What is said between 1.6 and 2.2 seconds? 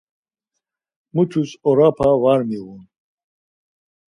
oropa